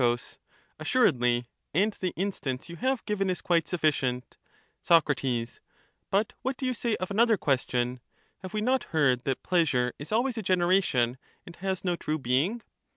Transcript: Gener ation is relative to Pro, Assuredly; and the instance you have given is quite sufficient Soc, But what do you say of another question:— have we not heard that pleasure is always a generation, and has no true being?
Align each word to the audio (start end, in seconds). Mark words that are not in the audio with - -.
Gener 0.01 0.15
ation 0.15 0.15
is 0.15 0.19
relative 0.19 0.33
to 0.33 0.45
Pro, 0.49 0.81
Assuredly; 0.83 1.47
and 1.75 1.93
the 1.93 2.13
instance 2.15 2.69
you 2.69 2.75
have 2.77 3.05
given 3.05 3.29
is 3.29 3.39
quite 3.43 3.67
sufficient 3.67 4.37
Soc, 4.81 5.07
But 6.09 6.33
what 6.41 6.57
do 6.57 6.65
you 6.65 6.73
say 6.73 6.95
of 6.95 7.11
another 7.11 7.37
question:— 7.37 7.99
have 8.41 8.55
we 8.55 8.61
not 8.61 8.85
heard 8.95 9.25
that 9.25 9.43
pleasure 9.43 9.93
is 9.99 10.11
always 10.11 10.39
a 10.39 10.41
generation, 10.41 11.19
and 11.45 11.55
has 11.57 11.85
no 11.85 11.95
true 11.95 12.17
being? 12.17 12.63